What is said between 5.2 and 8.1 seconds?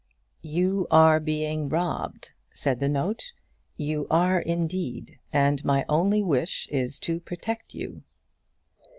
and my only wish is to protect you."